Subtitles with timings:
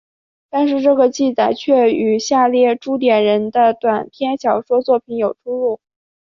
[0.49, 5.79] 但这个记载却与下列朱点人的短篇小说作品有出入。